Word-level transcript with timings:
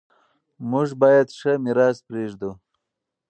موږ 0.69 0.87
باید 1.01 1.27
ښه 1.37 1.51
میراث 1.63 1.97
پریږدو. 2.07 2.51